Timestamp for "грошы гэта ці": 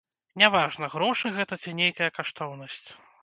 0.93-1.75